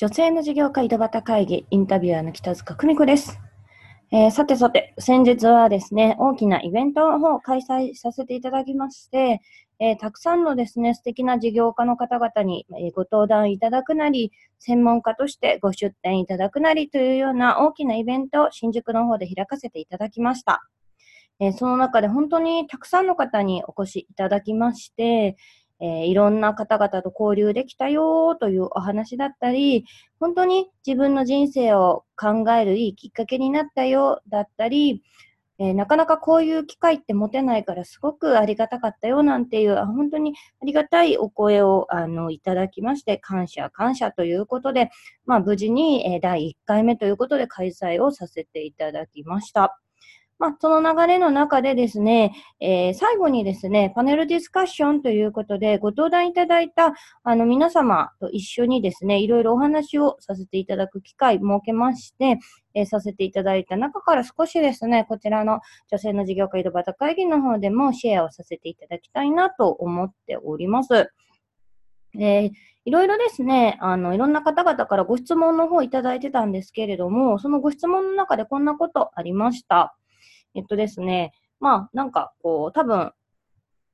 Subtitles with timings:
[0.00, 3.38] 女性の事業家井戸端会議インタビュアーの北塚久美子です。
[4.10, 9.42] えー、さてさて、先日はですね、大きなイベントの方を開催させていただきまして、
[9.78, 20.62] えー、たくさんのですね、素敵な事業家の方々に、え、ご登壇いただくなり、専門家としてご出展いただくなりというような大きなイベントを新宿の方で開かせていただきました。
[21.40, 25.36] えその中で本当にたくさんの方にお越しいただきまして、
[25.80, 29.86] えー、いろんな方々と交流できたよというお話だったり、
[30.18, 35.02] 本当に自分の人生を考えるいいきっかけになったよだったり、
[35.58, 44.90] えー、なかなかこういう機会って持てないからすごくありがたかったよなんていう、本当にありがたいお声をあのいただきまして、感謝感謝ということで、
[45.26, 49.78] まあ無事に、え、第1回目ということで開催をさせていただきました。
[50.40, 56.94] まあ、その流れの中でですね、えー、最後にですね、パネルディスカッションということで、ご登壇いただいた
[57.24, 62.38] あの皆様と一緒にですね、いろいろお話をさせていただく機会設けまして、
[62.72, 71.12] えー、させていただいた中から少しですね、こちらの女性の事業家井戸端会議の方でもシェアをさせていただきたいなと思っております。
[72.18, 72.50] えー
[72.86, 79.94] いろいろですね、あの、いろんな方々からご質問の方いただいてたんですけれども、そのご質問の中でこんなことありました。
[80.54, 83.12] えっとですね、まあ、なんか、こう、多分、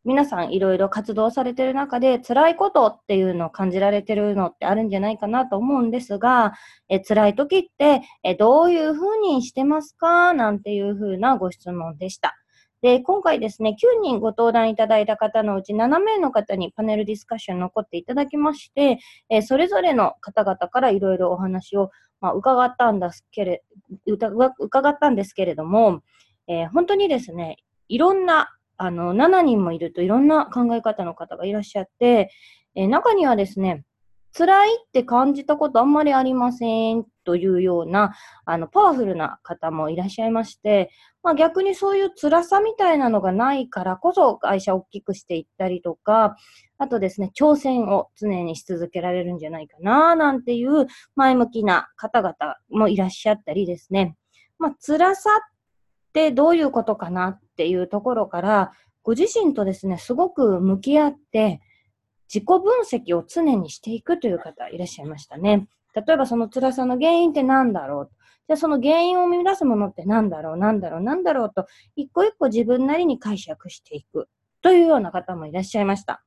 [0.04, 6.52] 皆さんいろいろ活動されてる中で辛いことっていうのを感じられてるのってあるんじゃないかなと思うんですが、
[6.88, 10.32] え辛い時ってえどういうふうにしてますか？
[10.32, 12.36] なんていうふうなご質問でした。
[12.82, 21.90] で、今回ですね、9人ご登壇いただいた方のうち7名の方にパネルディスカッション残っていただきまして、えそれぞれの方々からいろいろお話を、
[22.20, 23.62] まあ、伺ったんですけれ
[25.56, 26.02] ども、
[26.48, 27.58] えー、本当にですね、
[27.88, 32.30] いろんな、あの、7人もいるといろんな考え方の方がいらっしゃって、
[32.74, 33.84] えー、中にはですね、
[34.36, 40.90] 辛いって感じたことあんまりありませんというような、あの、パワフルな方もいらっしゃいまして、
[41.22, 46.36] まあ逆にそういう辛さみたいなのがないからこそ会社を大きくしていったりとか、
[46.76, 52.36] あとですね、挑戦を常にし続けられるんじゃないかな、なんていう前向きな方々
[52.68, 54.16] もいらっしゃったりですね。
[54.58, 55.55] まあ辛さっ
[56.16, 58.72] ってどういうことかなっていうところから、
[59.02, 61.60] ご自身とですね、すごく向き合って、
[62.32, 65.68] 自己分析を常にしていくという方いらっしゃいましたね。
[65.94, 68.10] 例えばその辛さの原因って何だろう
[68.48, 71.66] じゃあその原因を生み出すものって何だろう何だろう何だろうと、
[71.96, 74.28] 一個一個自分なりに解釈していく
[74.62, 76.24] というような方もいらっしゃいました。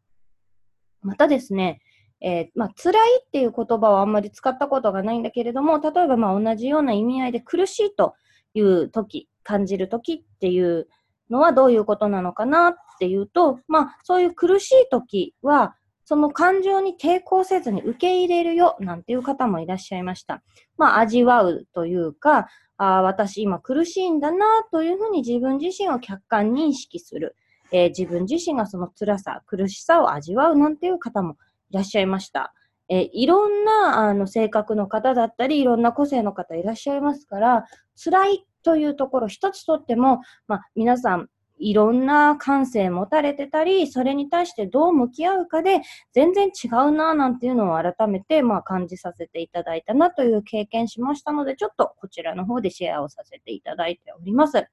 [1.02, 1.82] またですね、
[2.22, 8.14] えー、まあ、辛いっていう言葉はあんまり使ったことがないんだけれども、例えばまあ同じような意味合いで苦しいと
[8.54, 10.88] いう時感じるときっていう
[11.32, 20.44] のはどういうことなのかなっていうと、まあ、そういう苦しいときは、その感情に抵抗せずに受け入れるよなんていう方もいらっしゃいました。
[20.78, 27.36] まあ、味わうというか、あ私今苦しいんだなというふうに自分自身を客観認識する。
[27.72, 31.38] えー、自分自身がその辛さ、苦しさを味わうなんていう方も
[31.72, 32.54] いらっしゃいました。
[32.88, 37.66] えー、いろんなあの性格の方だったり、いろんな個性の方いらっしゃいますから、
[38.04, 41.28] 辛いというところ一つとっても、まあ、皆さん
[41.60, 45.82] いろんな感性持たれてたり、それに対してどう向き合うかで
[46.14, 54.68] 全然違うななんていうのを改めてまあ感じさせていただいたなという経験しましたので、ちょっとこちらの方でシェアをさせていただいております。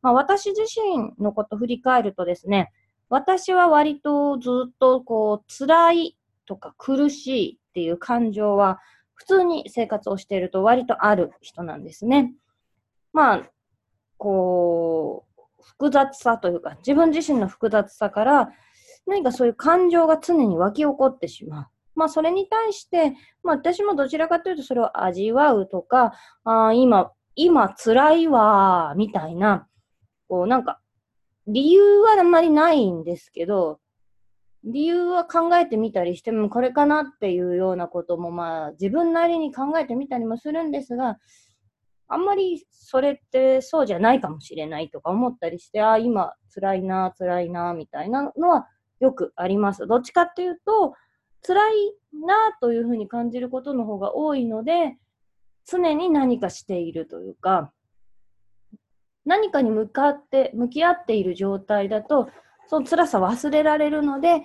[0.00, 2.72] まあ、私自身のこと振り返るとですね、
[3.08, 6.16] 私は割とずっとこう辛い
[6.46, 8.78] とか苦しいっていう感情は
[9.14, 12.32] 普通に生活をしていると割とある人なんですね。
[13.12, 13.50] まあ、
[14.16, 18.50] こう、複雑さというか、自分自身の複雑さから、
[19.06, 21.66] 何かそういう感情が常に湧き起こってしまう。
[21.94, 26.12] まあ、それに対して、まあ、私もどちらかというと、それを味わうとか、
[26.44, 29.66] あ今、今辛いわ、みたいな、
[30.28, 30.80] こう、なんか、
[31.46, 33.80] 理由はあんまりないんですけど、
[34.64, 41.18] 理由は考えてみたりしても、これかなっていうようなことも、まあ、自分なりに考えてみたりもするんですが、
[42.08, 48.66] あんまりそれってそうじゃないかもしれないとか思ったりして、ああ、今辛いな、辛いな、みたいなのは
[49.00, 49.86] よくあります。
[49.86, 50.94] どっちかっていうと、
[51.46, 51.72] 辛い
[52.26, 54.96] なというふうに感じることの方が多いので、
[55.66, 57.72] 常に何かしているというか、
[59.26, 62.30] 何かに向かって、向き合っている状態だと、
[62.66, 64.42] その辛さ忘れられるので、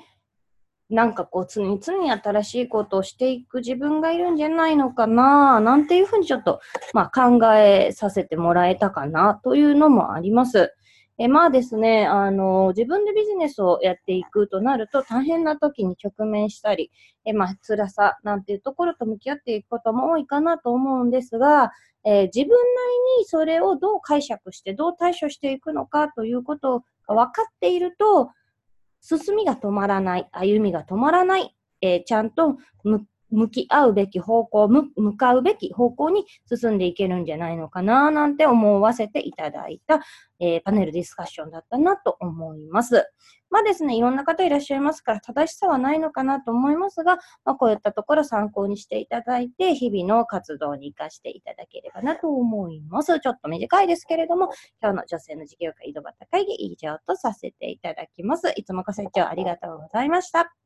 [0.93, 6.61] なんかこう、常に常に新しいことをしていく自分がいるんじゃないのかな、なんていうふうにちょっと、
[6.93, 10.73] まあ、考えさせてもらえたかな、というのもあります。
[11.19, 16.91] えまあですね、あの、自分でビジネスをやっていくとなると大変な時に直面したり、
[17.25, 21.71] えまあ、辛さなんていうところと向き合っていくことも多いかなと思うんですが、
[22.03, 22.55] えー、自分な
[23.17, 28.31] りにそれをどう解釈してどう対処していくのかということが分かっていると、
[29.03, 32.55] 進みが止まらない、歩みが止まらない、えー、ちゃんと
[33.33, 40.01] 向き合うべき方向、向かうべき方向に進んでいけるんじゃないのかな、なんて思わせていただいた、
[40.39, 43.09] えー、パネルディスカッションだったなと思います。
[43.49, 53.19] まあですね、いろんな方いらっしゃいますから、正しさはないのかなと思いますが、まあ、こういったところ参考にしていただいて、日々の活動に活かしていただければなと思います。
[53.19, 54.49] ちょっと短いですけれども、
[54.81, 58.51] 今日の女性の事業会井戸端会議以上とさせていただきます。
[58.55, 60.62] いつもご清聴ありがとうございました。